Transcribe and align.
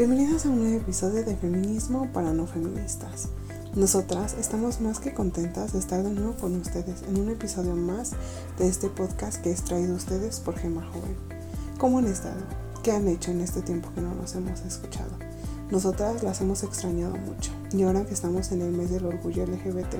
Bienvenidos 0.00 0.46
a 0.46 0.48
un 0.48 0.60
nuevo 0.60 0.78
episodio 0.78 1.22
de 1.26 1.36
Feminismo 1.36 2.10
para 2.10 2.32
no 2.32 2.46
feministas. 2.46 3.28
Nosotras 3.74 4.34
estamos 4.40 4.80
más 4.80 4.98
que 4.98 5.12
contentas 5.12 5.74
de 5.74 5.78
estar 5.78 6.02
de 6.02 6.08
nuevo 6.08 6.32
con 6.36 6.58
ustedes 6.58 7.02
en 7.02 7.20
un 7.20 7.28
episodio 7.28 7.76
más 7.76 8.12
de 8.56 8.66
este 8.66 8.88
podcast 8.88 9.42
que 9.42 9.50
es 9.50 9.62
traído 9.62 9.92
a 9.92 9.96
ustedes 9.96 10.40
por 10.40 10.56
Gema 10.56 10.86
Joven. 10.86 11.14
¿Cómo 11.76 11.98
han 11.98 12.06
estado? 12.06 12.40
¿Qué 12.82 12.92
han 12.92 13.08
hecho 13.08 13.30
en 13.30 13.42
este 13.42 13.60
tiempo 13.60 13.90
que 13.94 14.00
no 14.00 14.14
nos 14.14 14.34
hemos 14.36 14.62
escuchado? 14.62 15.10
Nosotras 15.70 16.22
las 16.22 16.40
hemos 16.40 16.62
extrañado 16.62 17.16
mucho 17.18 17.50
y 17.70 17.82
ahora 17.82 18.06
que 18.06 18.14
estamos 18.14 18.52
en 18.52 18.62
el 18.62 18.72
mes 18.72 18.90
del 18.90 19.04
orgullo 19.04 19.44
LGBT 19.44 19.96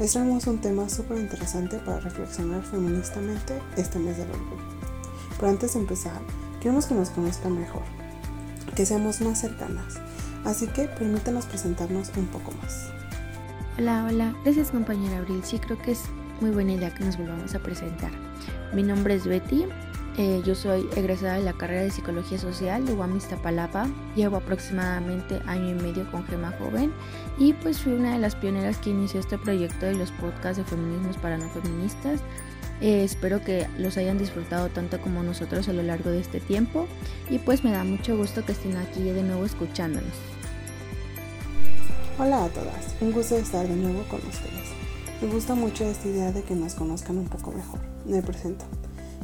les 0.00 0.10
traemos 0.10 0.48
un 0.48 0.60
tema 0.60 0.88
súper 0.88 1.18
interesante 1.18 1.78
para 1.78 2.00
reflexionar 2.00 2.64
feministamente 2.64 3.62
este 3.76 4.00
mes 4.00 4.16
del 4.16 4.32
orgullo. 4.32 4.64
Pero 5.36 5.50
antes 5.50 5.74
de 5.74 5.78
empezar, 5.78 6.20
queremos 6.60 6.86
que 6.86 6.96
nos 6.96 7.10
conozcan 7.10 7.56
mejor 7.56 8.03
que 8.74 8.86
seamos 8.86 9.20
más 9.20 9.40
cercanas. 9.40 10.00
Así 10.44 10.66
que 10.66 10.88
permítanos 10.88 11.46
presentarnos 11.46 12.10
un 12.16 12.26
poco 12.26 12.52
más. 12.62 12.90
Hola, 13.78 14.06
hola, 14.08 14.34
gracias 14.44 14.70
compañera 14.70 15.18
Abril. 15.18 15.40
Sí, 15.44 15.58
creo 15.58 15.78
que 15.78 15.92
es 15.92 16.02
muy 16.40 16.50
buena 16.50 16.72
idea 16.72 16.94
que 16.94 17.04
nos 17.04 17.16
volvamos 17.16 17.54
a 17.54 17.58
presentar. 17.58 18.12
Mi 18.72 18.82
nombre 18.82 19.14
es 19.14 19.26
Betty, 19.26 19.66
eh, 20.16 20.42
yo 20.44 20.54
soy 20.54 20.88
egresada 20.94 21.34
de 21.34 21.42
la 21.42 21.54
carrera 21.54 21.82
de 21.82 21.90
Psicología 21.90 22.38
Social 22.38 22.86
de 22.86 22.92
UAM 22.92 23.16
Iztapalapa. 23.16 23.88
Llevo 24.14 24.36
aproximadamente 24.36 25.40
año 25.46 25.70
y 25.70 25.74
medio 25.74 26.08
con 26.12 26.24
Gema 26.26 26.52
Joven 26.58 26.92
y 27.36 27.52
pues 27.54 27.80
fui 27.80 27.92
una 27.92 28.12
de 28.12 28.18
las 28.20 28.36
pioneras 28.36 28.78
que 28.78 28.90
inició 28.90 29.18
este 29.18 29.38
proyecto 29.38 29.86
de 29.86 29.94
los 29.94 30.12
podcasts 30.12 30.58
de 30.58 30.64
feminismos 30.64 31.16
para 31.16 31.36
no 31.36 31.48
feministas. 31.48 32.20
Eh, 32.84 33.02
espero 33.02 33.42
que 33.42 33.66
los 33.78 33.96
hayan 33.96 34.18
disfrutado 34.18 34.68
tanto 34.68 35.00
como 35.00 35.22
nosotros 35.22 35.70
a 35.70 35.72
lo 35.72 35.82
largo 35.82 36.10
de 36.10 36.20
este 36.20 36.38
tiempo 36.38 36.86
y 37.30 37.38
pues 37.38 37.64
me 37.64 37.72
da 37.72 37.82
mucho 37.82 38.14
gusto 38.14 38.44
que 38.44 38.52
estén 38.52 38.76
aquí 38.76 39.02
de 39.04 39.22
nuevo 39.22 39.46
escuchándonos. 39.46 40.12
Hola 42.18 42.44
a 42.44 42.48
todas, 42.50 42.94
un 43.00 43.12
gusto 43.12 43.36
estar 43.36 43.66
de 43.66 43.74
nuevo 43.74 44.02
con 44.10 44.20
ustedes. 44.26 44.68
Me 45.22 45.28
gusta 45.32 45.54
mucho 45.54 45.82
esta 45.86 46.08
idea 46.08 46.30
de 46.30 46.42
que 46.42 46.54
nos 46.54 46.74
conozcan 46.74 47.16
un 47.16 47.26
poco 47.26 47.52
mejor. 47.52 47.80
Me 48.04 48.20
presento. 48.20 48.66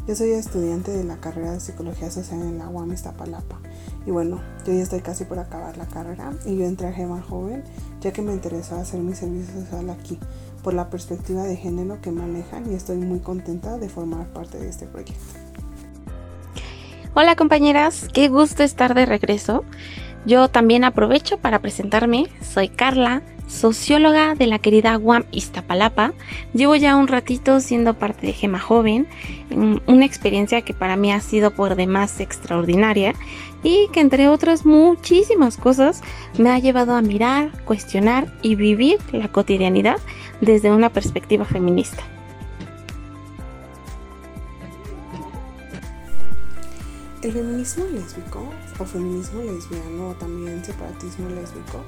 Yo 0.09 0.17
soy 0.17 0.31
estudiante 0.31 0.91
de 0.91 1.05
la 1.05 1.19
carrera 1.19 1.53
de 1.53 1.61
Psicología 1.61 2.11
Social 2.11 2.41
en 2.41 2.57
la 2.57 2.71
UAM 2.71 2.95
Iztapalapa. 2.95 3.61
Y 4.07 4.11
bueno, 4.11 4.41
yo 4.67 4.73
ya 4.73 4.85
estoy 4.85 5.03
casi 5.03 5.27
por 5.27 5.39
acabar 5.39 5.77
la 5.77 5.87
carrera 5.87 6.33
y 6.47 6.57
yo 6.57 6.65
entré 6.65 6.95
Gema 6.95 7.21
Joven 7.21 7.63
ya 8.01 8.11
que 8.11 8.23
me 8.23 8.33
interesó 8.33 8.77
hacer 8.77 9.01
mi 9.01 9.15
servicio 9.15 9.61
social 9.61 9.91
aquí 9.91 10.19
por 10.63 10.75
la 10.75 10.91
perspectiva 10.91 11.43
de 11.45 11.57
género 11.57 12.01
que 12.01 12.11
manejan 12.11 12.71
y 12.71 12.75
estoy 12.75 12.99
muy 12.99 13.21
contenta 13.21 13.79
de 13.79 13.89
formar 13.89 14.27
parte 14.29 14.59
de 14.59 14.69
este 14.69 14.87
proyecto. 14.87 15.15
Hola 17.15 17.35
compañeras, 17.35 18.09
qué 18.13 18.29
gusto 18.29 18.63
estar 18.63 18.95
de 18.95 19.05
regreso. 19.07 19.65
Yo 20.27 20.49
también 20.49 20.85
aprovecho 20.85 21.39
para 21.39 21.61
presentarme, 21.61 22.27
soy 22.43 22.69
Carla, 22.69 23.23
socióloga 23.51 24.35
de 24.35 24.47
la 24.47 24.61
querida 24.61 24.97
UAM 24.97 25.25
Iztapalapa. 25.33 26.15
Llevo 26.55 26.77
ya 26.77 26.97
un 26.97 27.09
ratito 27.09 27.61
siendo 27.61 27.95
parte 27.95 28.27
de 28.29 28.33
Gema 28.33 28.61
Joven, 28.61 29.09
una 29.87 30.05
experiencia 30.05 30.63
que 30.63 30.73
para 30.73 30.97
mí 30.97 31.13
ha 31.13 31.21
sido 31.21 31.51
por 31.51 31.75
demás 31.75 32.21
extraordinaria 32.21 33.15
y 33.63 33.89
que 33.93 34.01
entre 34.01 34.29
otras 34.29 34.65
muchísimas 34.65 35.57
cosas 35.57 36.03
me 36.39 36.51
ha 36.51 36.59
llevado 36.59 36.95
a 36.95 37.03
mirar, 37.03 37.51
cuestionar 37.65 38.33
y 38.41 38.55
vivir 38.55 38.99
la 39.13 39.29
cotidianidad 39.29 39.99
desde 40.41 40.71
una 40.71 40.91
perspectiva 40.91 41.45
feminista. 41.45 42.03
El 47.23 47.33
feminismo 47.33 47.85
lésbico 47.93 48.49
o 48.79 48.85
feminismo 48.87 49.43
lesbiano 49.43 50.09
o 50.09 50.15
también 50.15 50.65
separatismo 50.65 51.29
lésbico 51.29 51.85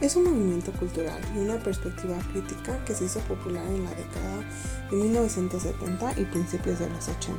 es 0.00 0.16
un 0.16 0.24
movimiento 0.24 0.72
cultural 0.72 1.20
y 1.34 1.38
una 1.38 1.58
perspectiva 1.62 2.16
crítica 2.32 2.82
que 2.84 2.94
se 2.94 3.04
hizo 3.04 3.20
popular 3.20 3.64
en 3.66 3.84
la 3.84 3.90
década 3.90 4.44
de 4.90 4.96
1970 4.96 6.20
y 6.20 6.24
principios 6.24 6.78
de 6.78 6.88
los 6.88 7.08
80, 7.08 7.38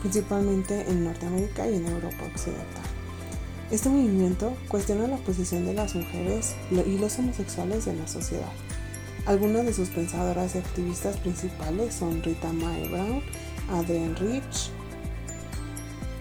principalmente 0.00 0.88
en 0.90 1.04
Norteamérica 1.04 1.68
y 1.68 1.76
en 1.76 1.86
Europa 1.86 2.24
Occidental. 2.24 2.82
Este 3.70 3.88
movimiento 3.88 4.56
cuestiona 4.68 5.06
la 5.06 5.16
posición 5.16 5.64
de 5.64 5.74
las 5.74 5.94
mujeres 5.94 6.54
y 6.70 6.98
los 6.98 7.18
homosexuales 7.18 7.86
en 7.86 7.98
la 7.98 8.08
sociedad. 8.08 8.52
Algunas 9.26 9.64
de 9.66 9.74
sus 9.74 9.88
pensadoras 9.88 10.54
y 10.54 10.58
activistas 10.58 11.16
principales 11.16 11.94
son 11.94 12.22
Rita 12.22 12.52
Mae 12.52 12.88
Brown, 12.88 13.22
Adrienne 13.70 14.14
Rich, 14.14 14.70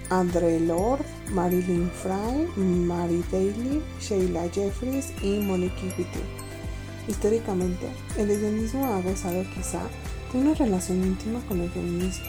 Andre 0.10 0.60
Lord, 0.60 1.06
Marilyn 1.32 1.90
Fry, 1.90 2.48
Mary 2.56 3.24
Daly, 3.32 3.82
Sheila 4.00 4.50
Jeffries 4.50 5.12
y 5.22 5.40
Monique 5.40 5.94
Witty. 5.98 6.20
Históricamente, 7.08 7.88
el 8.18 8.28
lesbianismo 8.28 8.86
ha 8.86 9.02
gozado 9.02 9.44
quizá 9.54 9.82
de 10.32 10.40
una 10.40 10.54
relación 10.54 11.04
íntima 11.04 11.40
con 11.48 11.62
el 11.62 11.70
feminismo 11.70 12.26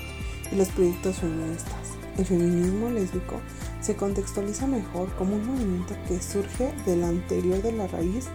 y 0.53 0.57
los 0.57 0.69
proyectos 0.69 1.17
feministas. 1.17 1.97
El 2.19 2.25
feminismo 2.25 2.91
lésbico 2.91 3.41
se 3.81 3.95
contextualiza 3.95 4.67
mejor 4.67 5.15
como 5.17 5.37
un 5.37 5.47
movimiento 5.47 5.95
que 6.09 6.21
surge 6.21 6.73
del 6.87 7.05
anterior 7.05 7.63
de 7.63 7.73
la 7.73 7.87
raíz 7.87 8.27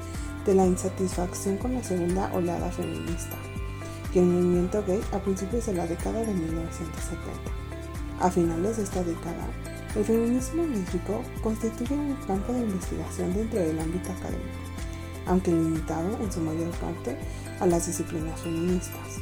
de 0.45 0.55
la 0.55 0.65
insatisfacción 0.65 1.57
con 1.57 1.73
la 1.73 1.83
segunda 1.83 2.31
oleada 2.33 2.71
feminista 2.71 3.37
y 4.13 4.19
el 4.19 4.25
movimiento 4.25 4.83
gay 4.85 5.01
a 5.13 5.19
principios 5.19 5.65
de 5.65 5.73
la 5.73 5.87
década 5.87 6.19
de 6.21 6.33
1970. 6.33 7.60
A 8.21 8.29
finales 8.29 8.77
de 8.77 8.83
esta 8.83 9.03
década, 9.03 9.47
el 9.95 10.05
feminismo 10.05 10.63
lésbico 10.63 11.23
constituye 11.41 11.95
un 11.95 12.15
campo 12.27 12.53
de 12.53 12.61
investigación 12.61 13.33
dentro 13.33 13.59
del 13.59 13.79
ámbito 13.79 14.11
académico, 14.11 14.59
aunque 15.25 15.51
limitado 15.51 16.17
en 16.21 16.31
su 16.31 16.39
mayor 16.39 16.69
parte 16.77 17.17
a 17.59 17.65
las 17.65 17.87
disciplinas 17.87 18.39
feministas. 18.39 19.17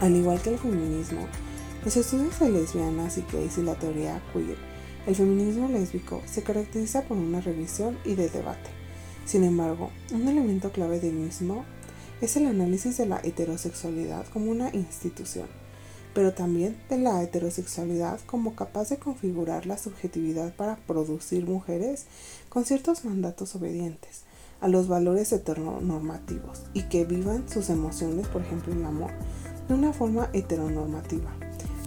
Al 0.00 0.16
igual 0.16 0.40
que 0.42 0.50
el 0.50 0.58
feminismo, 0.58 1.28
los 1.84 1.96
estudios 1.96 2.38
de 2.40 2.50
lesbianas 2.50 3.16
y 3.16 3.24
gays 3.32 3.58
y 3.58 3.62
la 3.62 3.76
teoría 3.76 4.20
queer 4.32 4.58
el 5.06 5.14
feminismo 5.14 5.68
lésbico 5.68 6.22
se 6.24 6.42
caracteriza 6.42 7.02
por 7.02 7.18
una 7.18 7.40
revisión 7.40 7.98
y 8.04 8.14
de 8.14 8.30
debate. 8.30 8.70
Sin 9.26 9.44
embargo, 9.44 9.90
un 10.12 10.26
elemento 10.26 10.72
clave 10.72 10.98
del 10.98 11.12
mismo 11.12 11.64
es 12.22 12.36
el 12.36 12.46
análisis 12.46 12.96
de 12.96 13.06
la 13.06 13.20
heterosexualidad 13.22 14.26
como 14.28 14.50
una 14.50 14.70
institución, 14.74 15.46
pero 16.14 16.32
también 16.32 16.76
de 16.88 16.98
la 16.98 17.22
heterosexualidad 17.22 18.20
como 18.26 18.54
capaz 18.54 18.88
de 18.88 18.98
configurar 18.98 19.66
la 19.66 19.76
subjetividad 19.76 20.54
para 20.54 20.76
producir 20.76 21.46
mujeres 21.46 22.06
con 22.48 22.64
ciertos 22.64 23.04
mandatos 23.04 23.54
obedientes 23.56 24.22
a 24.60 24.68
los 24.68 24.88
valores 24.88 25.32
heteronormativos 25.32 26.62
y 26.72 26.84
que 26.84 27.04
vivan 27.04 27.48
sus 27.48 27.68
emociones, 27.68 28.28
por 28.28 28.42
ejemplo 28.42 28.72
el 28.72 28.84
amor, 28.84 29.10
de 29.68 29.74
una 29.74 29.92
forma 29.92 30.30
heteronormativa, 30.32 31.30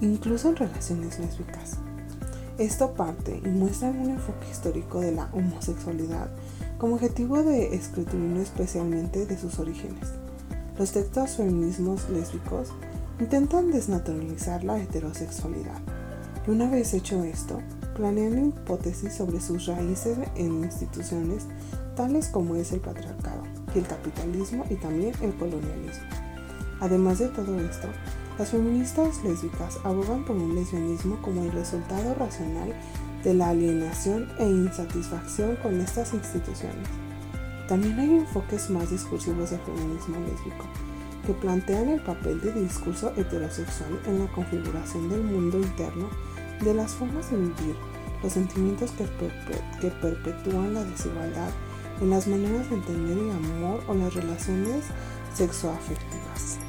incluso 0.02 0.50
en 0.50 0.58
relaciones 0.58 1.18
lésbicas. 1.20 1.78
Esto 2.58 2.94
parte 2.94 3.40
y 3.44 3.48
muestra 3.50 3.90
un 3.90 4.10
enfoque 4.10 4.50
histórico 4.52 5.00
de 5.00 5.12
la 5.12 5.30
homosexualidad 5.32 6.30
como 6.78 6.96
objetivo 6.96 7.44
de 7.44 7.76
escrutinio 7.76 8.42
especialmente 8.42 9.26
de 9.26 9.38
sus 9.38 9.60
orígenes. 9.60 10.10
Los 10.78 10.92
textos 10.92 11.38
feminismos 11.38 12.10
lésbicos 12.10 12.70
intentan 13.20 13.72
desnaturalizar 13.72 14.64
la 14.64 14.80
heterosexualidad 14.80 15.80
y 16.48 16.52
una 16.52 16.70
vez 16.70 16.94
hecho 16.94 17.24
esto, 17.24 17.60
planean 17.96 18.50
hipótesis 18.50 19.14
sobre 19.14 19.42
sus 19.42 19.66
raíces 19.66 20.18
en 20.36 20.64
instituciones 20.64 21.46
tales 21.96 22.30
como 22.30 22.56
es 22.56 22.72
el 22.72 22.80
patriarcado 22.80 23.44
el 23.78 23.88
capitalismo 23.88 24.66
y 24.70 24.76
también 24.76 25.14
el 25.22 25.34
colonialismo. 25.36 26.06
Además 26.80 27.20
de 27.20 27.28
todo 27.30 27.60
esto, 27.60 27.88
las 28.38 28.50
feministas 28.50 29.24
lésbicas 29.24 29.80
abogan 29.84 30.26
por 30.26 30.36
un 30.36 30.56
lesbianismo 30.56 31.20
como 31.22 31.44
el 31.44 31.52
resultado 31.52 32.14
racional 32.16 32.74
de 33.24 33.34
la 33.34 33.50
alienación 33.50 34.30
e 34.38 34.46
insatisfacción 34.46 35.56
con 35.58 35.80
estas 35.82 36.14
instituciones. 36.14 36.88
También 37.68 38.00
hay 38.00 38.16
enfoques 38.16 38.70
más 38.70 38.90
discursivos 38.92 39.50
del 39.50 39.60
feminismo 39.62 40.20
lésbico, 40.20 40.66
que 41.28 41.34
plantean 41.34 41.90
el 41.90 42.00
papel 42.00 42.40
de 42.40 42.54
discurso 42.54 43.12
heterosexual 43.18 44.00
en 44.06 44.20
la 44.20 44.28
configuración 44.32 45.10
del 45.10 45.24
mundo 45.24 45.58
interno 45.58 46.10
de 46.62 46.74
las 46.74 46.94
formas 46.94 47.30
de 47.30 47.36
vivir, 47.36 47.76
los 48.24 48.32
sentimientos 48.32 48.92
que, 48.92 49.04
que 49.82 49.90
perpetúan 50.02 50.74
la 50.74 50.86
desigualdad 50.86 51.50
en 52.02 52.12
las 52.12 52.28
maneras 52.28 52.70
de 52.70 52.78
entender 52.78 53.18
el 53.18 53.32
amor 53.32 53.84
o 53.90 53.94
las 53.94 54.14
relaciones 54.14 54.86
sexoafectivas. 55.34 56.60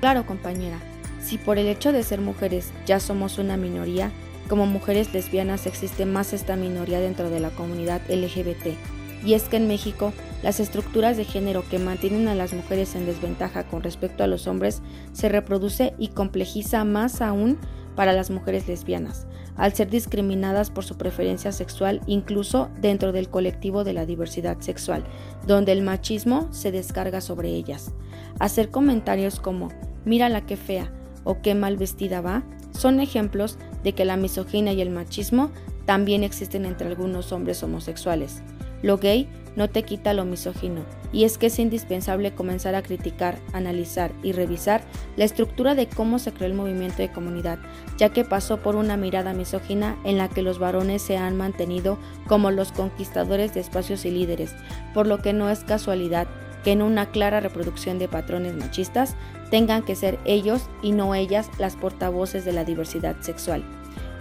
Claro, 0.00 0.24
compañera, 0.24 0.78
si 1.22 1.36
por 1.36 1.58
el 1.58 1.68
hecho 1.68 1.92
de 1.92 2.02
ser 2.02 2.22
mujeres 2.22 2.72
ya 2.86 3.00
somos 3.00 3.36
una 3.36 3.58
minoría, 3.58 4.10
como 4.48 4.64
mujeres 4.64 5.12
lesbianas 5.12 5.66
existe 5.66 6.06
más 6.06 6.32
esta 6.32 6.56
minoría 6.56 7.00
dentro 7.00 7.28
de 7.28 7.40
la 7.40 7.50
comunidad 7.50 8.00
LGBT. 8.08 8.78
Y 9.26 9.34
es 9.34 9.42
que 9.44 9.58
en 9.58 9.68
México, 9.68 10.14
las 10.42 10.60
estructuras 10.60 11.16
de 11.16 11.24
género 11.24 11.62
que 11.68 11.78
mantienen 11.78 12.28
a 12.28 12.34
las 12.34 12.52
mujeres 12.52 12.94
en 12.94 13.06
desventaja 13.06 13.64
con 13.64 13.82
respecto 13.82 14.24
a 14.24 14.26
los 14.26 14.46
hombres 14.46 14.82
se 15.12 15.28
reproduce 15.28 15.94
y 15.98 16.08
complejiza 16.08 16.84
más 16.84 17.20
aún 17.20 17.58
para 17.94 18.12
las 18.12 18.30
mujeres 18.30 18.66
lesbianas, 18.66 19.26
al 19.56 19.74
ser 19.74 19.90
discriminadas 19.90 20.70
por 20.70 20.84
su 20.84 20.96
preferencia 20.96 21.52
sexual 21.52 22.00
incluso 22.06 22.70
dentro 22.80 23.12
del 23.12 23.28
colectivo 23.28 23.84
de 23.84 23.92
la 23.92 24.06
diversidad 24.06 24.58
sexual, 24.60 25.04
donde 25.46 25.72
el 25.72 25.82
machismo 25.82 26.48
se 26.50 26.72
descarga 26.72 27.20
sobre 27.20 27.50
ellas. 27.50 27.92
Hacer 28.38 28.70
comentarios 28.70 29.40
como, 29.40 29.68
mira 30.04 30.28
la 30.28 30.46
que 30.46 30.56
fea 30.56 30.90
o 31.24 31.42
qué 31.42 31.54
mal 31.54 31.76
vestida 31.76 32.22
va, 32.22 32.42
son 32.70 33.00
ejemplos 33.00 33.58
de 33.82 33.92
que 33.92 34.06
la 34.06 34.16
misoginia 34.16 34.72
y 34.72 34.80
el 34.80 34.90
machismo 34.90 35.50
también 35.84 36.22
existen 36.22 36.64
entre 36.64 36.86
algunos 36.86 37.32
hombres 37.32 37.62
homosexuales. 37.62 38.42
Lo 38.82 38.98
gay 38.98 39.28
no 39.56 39.68
te 39.68 39.82
quita 39.82 40.14
lo 40.14 40.24
misógino, 40.24 40.82
y 41.12 41.24
es 41.24 41.38
que 41.38 41.46
es 41.46 41.58
indispensable 41.58 42.32
comenzar 42.32 42.74
a 42.74 42.82
criticar, 42.82 43.38
analizar 43.52 44.12
y 44.22 44.32
revisar 44.32 44.82
la 45.16 45.24
estructura 45.24 45.74
de 45.74 45.86
cómo 45.86 46.18
se 46.18 46.32
creó 46.32 46.46
el 46.46 46.54
movimiento 46.54 46.98
de 46.98 47.10
comunidad, 47.10 47.58
ya 47.98 48.10
que 48.10 48.24
pasó 48.24 48.58
por 48.58 48.76
una 48.76 48.96
mirada 48.96 49.32
misógina 49.32 49.96
en 50.04 50.18
la 50.18 50.28
que 50.28 50.42
los 50.42 50.58
varones 50.58 51.02
se 51.02 51.16
han 51.16 51.36
mantenido 51.36 51.98
como 52.28 52.50
los 52.50 52.72
conquistadores 52.72 53.52
de 53.54 53.60
espacios 53.60 54.04
y 54.04 54.10
líderes, 54.10 54.54
por 54.94 55.06
lo 55.06 55.18
que 55.18 55.32
no 55.32 55.50
es 55.50 55.64
casualidad 55.64 56.28
que 56.62 56.72
en 56.72 56.82
una 56.82 57.06
clara 57.06 57.40
reproducción 57.40 57.98
de 57.98 58.06
patrones 58.06 58.54
machistas 58.54 59.16
tengan 59.50 59.82
que 59.82 59.96
ser 59.96 60.18
ellos 60.24 60.68
y 60.82 60.92
no 60.92 61.14
ellas 61.14 61.50
las 61.58 61.74
portavoces 61.74 62.44
de 62.44 62.52
la 62.52 62.64
diversidad 62.64 63.16
sexual 63.20 63.64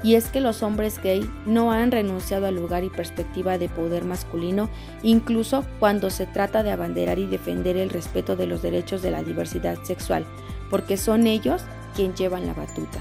y 0.04 0.16
es 0.16 0.30
que 0.30 0.40
los 0.40 0.64
hombres 0.64 1.00
gay 1.02 1.30
no 1.46 1.72
han 1.72 1.92
renunciado 1.92 2.48
al 2.48 2.56
lugar 2.56 2.84
y 2.84 2.90
perspectiva 2.90 3.58
de 3.58 3.70
poder 3.70 4.06
masculino, 4.06 4.70
incluso 5.04 5.66
cuando 5.80 6.10
se 6.10 6.26
trata 6.26 6.64
de 6.64 6.72
abanderar 6.72 7.20
y 7.20 7.26
defender 7.26 7.76
el 7.78 7.90
respeto 7.90 8.36
de 8.36 8.48
los 8.48 8.62
derechos 8.62 9.02
de 9.02 9.12
la 9.12 9.24
diversidad 9.24 9.78
sexual, 9.84 10.26
porque 10.70 10.98
son 10.98 11.28
ellos 11.28 11.64
quienes 11.96 12.18
llevan 12.18 12.48
la 12.48 12.54
batuta. 12.54 13.00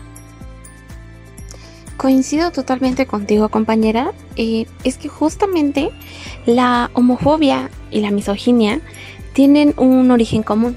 Coincido 1.96 2.52
totalmente 2.52 3.06
contigo, 3.06 3.48
compañera. 3.48 4.12
Es 4.36 4.98
que 4.98 5.08
justamente 5.08 5.90
la 6.46 6.90
homofobia 6.94 7.70
y 7.90 8.00
la 8.00 8.12
misoginia 8.12 8.80
tienen 9.32 9.74
un 9.76 10.08
origen 10.12 10.44
común, 10.44 10.76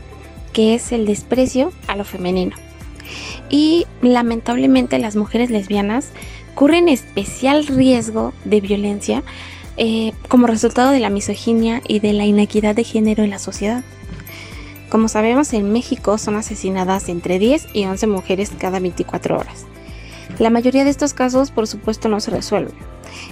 que 0.52 0.74
es 0.74 0.92
el 0.92 1.06
desprecio 1.06 1.72
a 1.88 1.96
lo 1.96 2.06
femenino 2.06 2.56
y 3.52 3.86
lamentablemente 4.02 4.98
las 4.98 5.16
mujeres 5.16 5.52
lesbianas 5.52 6.08
corren 6.56 6.90
especial 6.90 7.68
riesgo 7.68 8.34
de 8.46 8.62
violencia 8.62 9.24
eh, 9.78 10.14
como 10.28 10.48
resultado 10.48 10.92
de 10.92 11.00
la 11.00 11.10
misoginia 11.10 11.82
y 11.88 12.00
de 12.00 12.14
la 12.14 12.26
inequidad 12.26 12.76
de 12.76 12.84
género 12.84 13.24
en 13.24 13.30
la 13.30 13.40
sociedad. 13.40 13.84
Como 14.90 15.08
sabemos, 15.08 15.54
en 15.54 15.72
México 15.72 16.18
son 16.18 16.36
asesinadas 16.36 17.08
entre 17.10 17.40
10 17.40 17.68
y 17.74 17.86
11 17.86 18.08
mujeres 18.08 18.52
cada 18.58 18.80
24 18.80 19.38
horas. 19.38 19.66
La 20.40 20.50
mayoría 20.50 20.84
de 20.84 20.90
estos 20.90 21.14
casos, 21.14 21.52
por 21.52 21.68
supuesto, 21.68 22.10
no 22.10 22.20
se 22.20 22.32
resuelven. 22.32 22.76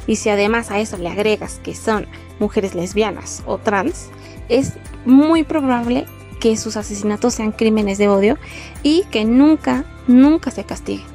Y 0.05 0.17
si 0.17 0.29
además 0.29 0.71
a 0.71 0.79
eso 0.79 0.97
le 0.97 1.09
agregas 1.09 1.59
que 1.63 1.75
son 1.75 2.07
mujeres 2.39 2.75
lesbianas 2.75 3.43
o 3.45 3.57
trans, 3.57 4.07
es 4.47 4.73
muy 5.05 5.43
probable 5.43 6.05
que 6.39 6.57
sus 6.57 6.77
asesinatos 6.77 7.35
sean 7.35 7.51
crímenes 7.51 7.97
de 7.97 8.07
odio 8.07 8.37
y 8.83 9.03
que 9.11 9.25
nunca, 9.25 9.85
nunca 10.07 10.51
se 10.51 10.63
castiguen. 10.63 11.05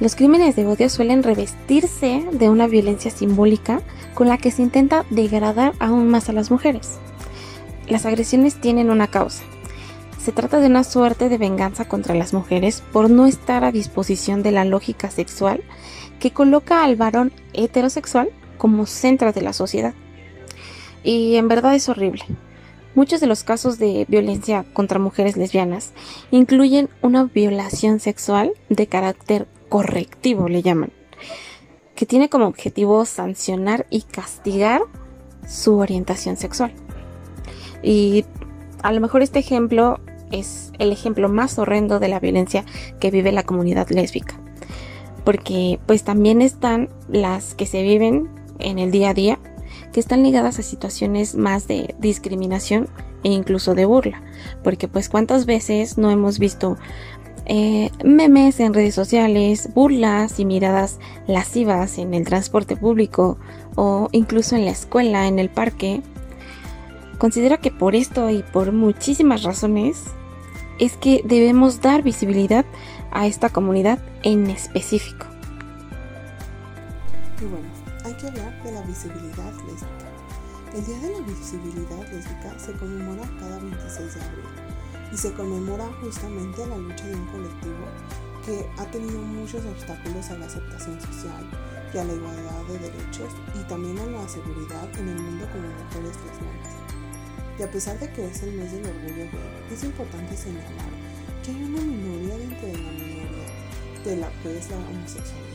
Los 0.00 0.16
crímenes 0.16 0.56
de 0.56 0.66
odio 0.66 0.88
suelen 0.88 1.22
revestirse 1.22 2.26
de 2.32 2.48
una 2.48 2.66
violencia 2.66 3.10
simbólica 3.10 3.82
con 4.14 4.28
la 4.28 4.38
que 4.38 4.50
se 4.50 4.62
intenta 4.62 5.04
degradar 5.10 5.74
aún 5.78 6.08
más 6.08 6.28
a 6.28 6.32
las 6.32 6.50
mujeres. 6.50 6.98
Las 7.86 8.06
agresiones 8.06 8.60
tienen 8.60 8.90
una 8.90 9.08
causa. 9.08 9.42
Se 10.18 10.32
trata 10.32 10.60
de 10.60 10.66
una 10.66 10.84
suerte 10.84 11.28
de 11.28 11.38
venganza 11.38 11.86
contra 11.86 12.14
las 12.14 12.32
mujeres 12.32 12.82
por 12.92 13.10
no 13.10 13.26
estar 13.26 13.64
a 13.64 13.72
disposición 13.72 14.42
de 14.42 14.52
la 14.52 14.64
lógica 14.64 15.10
sexual 15.10 15.62
que 16.18 16.30
coloca 16.30 16.84
al 16.84 16.96
varón 16.96 17.32
heterosexual 17.52 18.30
como 18.58 18.86
centro 18.86 19.32
de 19.32 19.42
la 19.42 19.52
sociedad. 19.52 19.94
Y 21.02 21.36
en 21.36 21.48
verdad 21.48 21.74
es 21.74 21.88
horrible. 21.88 22.24
Muchos 22.94 23.20
de 23.20 23.28
los 23.28 23.44
casos 23.44 23.78
de 23.78 24.04
violencia 24.08 24.64
contra 24.72 24.98
mujeres 24.98 25.36
lesbianas 25.36 25.92
incluyen 26.30 26.88
una 27.02 27.24
violación 27.24 28.00
sexual 28.00 28.52
de 28.68 28.88
carácter 28.88 29.46
correctivo, 29.68 30.48
le 30.48 30.62
llaman, 30.62 30.90
que 31.94 32.04
tiene 32.04 32.28
como 32.28 32.46
objetivo 32.46 33.04
sancionar 33.04 33.86
y 33.90 34.02
castigar 34.02 34.82
su 35.46 35.78
orientación 35.78 36.36
sexual. 36.36 36.72
Y 37.82 38.24
a 38.82 38.92
lo 38.92 39.00
mejor 39.00 39.22
este 39.22 39.38
ejemplo 39.38 40.00
es 40.32 40.72
el 40.78 40.92
ejemplo 40.92 41.28
más 41.28 41.58
horrendo 41.58 42.00
de 42.00 42.08
la 42.08 42.20
violencia 42.20 42.64
que 42.98 43.10
vive 43.10 43.32
la 43.32 43.44
comunidad 43.44 43.88
lésbica. 43.90 44.40
Porque 45.24 45.78
pues 45.86 46.02
también 46.02 46.42
están 46.42 46.88
las 47.08 47.54
que 47.54 47.66
se 47.66 47.82
viven 47.82 48.28
en 48.58 48.78
el 48.78 48.90
día 48.90 49.10
a 49.10 49.14
día 49.14 49.38
que 49.92 50.00
están 50.00 50.22
ligadas 50.22 50.58
a 50.58 50.62
situaciones 50.62 51.34
más 51.34 51.66
de 51.66 51.94
discriminación 51.98 52.88
e 53.24 53.30
incluso 53.30 53.74
de 53.74 53.84
burla. 53.84 54.22
Porque 54.62 54.88
pues 54.88 55.08
cuántas 55.08 55.46
veces 55.46 55.98
no 55.98 56.10
hemos 56.10 56.38
visto 56.38 56.76
eh, 57.46 57.90
memes 58.04 58.60
en 58.60 58.74
redes 58.74 58.94
sociales, 58.94 59.70
burlas 59.74 60.38
y 60.38 60.44
miradas 60.44 60.98
lascivas 61.26 61.98
en 61.98 62.14
el 62.14 62.24
transporte 62.24 62.76
público 62.76 63.38
o 63.74 64.08
incluso 64.12 64.56
en 64.56 64.64
la 64.64 64.70
escuela, 64.70 65.26
en 65.26 65.38
el 65.38 65.50
parque. 65.50 66.02
Considero 67.18 67.60
que 67.60 67.70
por 67.70 67.94
esto 67.94 68.30
y 68.30 68.42
por 68.42 68.72
muchísimas 68.72 69.42
razones 69.42 70.04
es 70.78 70.96
que 70.96 71.22
debemos 71.24 71.80
dar 71.80 72.02
visibilidad 72.02 72.64
a 73.10 73.26
esta 73.26 73.50
comunidad 73.50 73.98
en 74.22 74.48
específico. 74.48 75.26
Bueno, 77.40 77.79
que 78.20 78.28
hablar 78.28 78.62
de 78.62 78.72
la 78.72 78.82
visibilidad 78.82 79.52
lésbica. 79.64 80.10
El 80.74 80.84
Día 80.84 80.98
de 80.98 81.10
la 81.12 81.20
Visibilidad 81.26 82.12
Lésbica 82.12 82.58
se 82.58 82.72
conmemora 82.74 83.22
cada 83.40 83.58
26 83.58 84.14
de 84.14 84.20
abril 84.20 84.44
y 85.12 85.16
se 85.16 85.32
conmemora 85.32 85.88
justamente 86.02 86.66
la 86.66 86.76
lucha 86.76 87.06
de 87.06 87.14
un 87.14 87.26
colectivo 87.26 87.86
que 88.44 88.68
ha 88.78 88.84
tenido 88.90 89.18
muchos 89.18 89.64
obstáculos 89.64 90.28
a 90.30 90.38
la 90.38 90.46
aceptación 90.46 91.00
social 91.00 91.48
y 91.94 91.98
a 91.98 92.04
la 92.04 92.12
igualdad 92.12 92.62
de 92.68 92.78
derechos 92.78 93.32
y 93.58 93.66
también 93.68 93.98
a 93.98 94.06
la 94.06 94.28
seguridad 94.28 94.88
en 94.98 95.08
el 95.08 95.18
mundo 95.18 95.46
como 95.50 95.68
mujeres 95.68 96.16
lesbianas. 96.20 96.74
Y 97.58 97.62
a 97.62 97.70
pesar 97.70 97.98
de 97.98 98.12
que 98.12 98.26
es 98.26 98.42
el 98.42 98.52
mes 98.52 98.72
del 98.72 98.84
orgullo 98.84 99.24
gay, 99.32 99.72
es 99.72 99.82
importante 99.82 100.36
señalar 100.36 100.92
que 101.42 101.52
hay 101.52 101.62
una 101.64 101.80
minoría 101.80 102.36
dentro 102.36 102.66
de 102.68 102.72
la 102.74 102.90
minoría 102.92 104.04
de 104.04 104.16
la 104.16 104.30
que 104.42 104.58
es 104.58 104.70
la 104.70 104.76
homosexualidad 104.76 105.49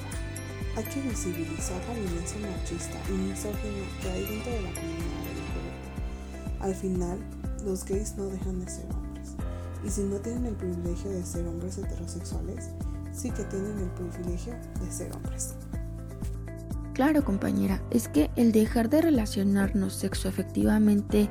hay 0.76 0.84
que 0.84 1.02
visibilizar 1.02 1.82
la 1.88 1.94
violencia 1.94 2.38
machista 2.42 3.00
y 3.08 3.14
misógina 3.14 3.86
que 4.02 4.10
hay 4.10 4.26
dentro 4.26 4.52
de 4.52 4.62
la 4.62 4.74
comunidad 4.74 5.22
LGBT. 5.32 6.64
Al 6.64 6.76
final, 6.76 7.18
los 7.64 7.86
gays 7.86 8.18
no 8.18 8.26
dejan 8.26 8.60
de 8.60 8.70
ser 8.70 8.86
hombres. 8.94 9.36
Y 9.86 9.90
si 9.90 10.04
no 10.04 10.18
tienen 10.18 10.48
el 10.48 10.56
privilegio 10.56 11.12
de 11.12 11.24
ser 11.24 11.48
hombres 11.48 11.78
heterosexuales, 11.78 12.72
sí 13.14 13.32
que 13.32 13.44
tienen 13.46 13.80
el 13.80 13.90
privilegio 13.92 14.54
de 14.82 14.92
ser 14.92 15.14
hombres. 15.14 15.56
Claro, 16.94 17.24
compañera, 17.24 17.82
es 17.92 18.10
que 18.10 18.30
el 18.36 18.52
dejar 18.52 18.90
de 18.90 19.02
relacionarnos 19.02 19.94
sexoafectivamente 19.94 21.30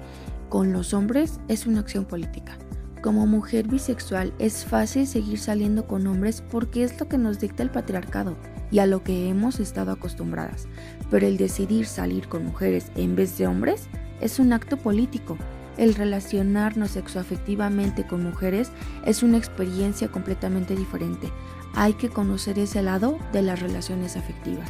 con 0.49 0.73
los 0.73 0.95
hombres 0.95 1.39
es 1.49 1.67
una 1.67 1.81
acción 1.81 2.07
política. 2.07 2.57
Como 3.03 3.27
mujer 3.27 3.69
bisexual 3.69 4.33
es 4.39 4.65
fácil 4.65 5.07
seguir 5.07 5.39
saliendo 5.39 5.87
con 5.87 6.07
hombres 6.07 6.43
porque 6.51 6.85
es 6.85 6.99
lo 6.99 7.09
que 7.09 7.19
nos 7.19 7.39
dicta 7.39 7.63
el 7.63 7.71
patriarcado 7.71 8.37
y 8.75 8.81
a 8.81 8.87
lo 8.87 9.05
que 9.05 9.29
hemos 9.29 9.61
estado 9.61 9.93
acostumbradas, 9.93 10.67
pero 11.09 11.29
el 11.29 11.37
decidir 11.37 11.87
salir 11.87 12.27
con 12.27 12.45
mujeres 12.45 12.91
en 12.97 13.15
vez 13.15 13.39
de 13.39 13.47
hombres 13.47 13.87
es 14.21 14.41
un 14.41 14.53
acto 14.53 14.77
político. 14.77 15.39
El 15.77 15.95
relacionarnos 15.95 16.91
sexoafectivamente 16.91 18.05
con 18.05 18.25
mujeres 18.25 18.73
es 19.07 19.23
una 19.23 19.39
experiencia 19.39 20.09
completamente 20.09 20.75
diferente. 20.75 21.31
Hay 21.77 21.93
que 21.93 22.09
conocer 22.09 22.59
ese 22.59 22.83
lado 22.83 23.17
de 23.33 23.43
las 23.43 23.61
relaciones 23.61 24.17
afectivas. 24.17 24.69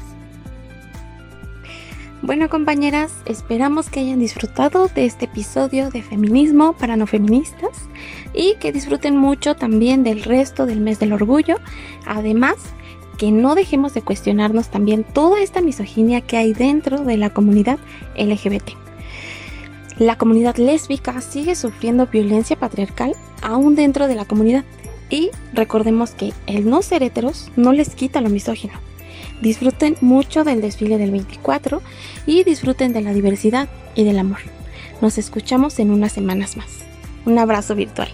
Bueno 2.20 2.50
compañeras, 2.50 3.10
esperamos 3.24 3.88
que 3.88 4.00
hayan 4.00 4.18
disfrutado 4.18 4.88
de 4.88 5.06
este 5.06 5.24
episodio 5.24 5.88
de 5.88 6.02
feminismo 6.02 6.74
para 6.74 6.96
no 6.96 7.06
feministas 7.06 7.88
y 8.34 8.56
que 8.56 8.70
disfruten 8.70 9.16
mucho 9.16 9.56
también 9.56 10.04
del 10.04 10.24
resto 10.24 10.66
del 10.66 10.80
mes 10.80 10.98
del 10.98 11.14
orgullo. 11.14 11.56
Además, 12.06 12.56
que 13.14 13.30
no 13.30 13.54
dejemos 13.54 13.94
de 13.94 14.02
cuestionarnos 14.02 14.68
también 14.68 15.04
toda 15.04 15.40
esta 15.40 15.60
misoginia 15.60 16.20
que 16.20 16.36
hay 16.36 16.52
dentro 16.52 17.04
de 17.04 17.16
la 17.16 17.30
comunidad 17.30 17.78
LGBT. 18.16 18.70
La 19.98 20.18
comunidad 20.18 20.56
lésbica 20.56 21.20
sigue 21.20 21.54
sufriendo 21.54 22.08
violencia 22.08 22.56
patriarcal 22.56 23.14
aún 23.42 23.76
dentro 23.76 24.08
de 24.08 24.16
la 24.16 24.24
comunidad 24.24 24.64
y 25.08 25.30
recordemos 25.52 26.10
que 26.10 26.32
el 26.46 26.68
no 26.68 26.82
ser 26.82 27.02
heteros 27.02 27.52
no 27.56 27.72
les 27.72 27.94
quita 27.94 28.20
lo 28.20 28.28
misógino. 28.28 28.74
Disfruten 29.40 29.96
mucho 30.00 30.42
del 30.42 30.60
desfile 30.60 30.98
del 30.98 31.10
24 31.10 31.82
y 32.26 32.44
disfruten 32.44 32.92
de 32.92 33.02
la 33.02 33.12
diversidad 33.12 33.68
y 33.94 34.04
del 34.04 34.18
amor. 34.18 34.38
Nos 35.00 35.18
escuchamos 35.18 35.78
en 35.78 35.90
unas 35.90 36.12
semanas 36.12 36.56
más. 36.56 36.68
Un 37.26 37.38
abrazo 37.38 37.74
virtual. 37.74 38.08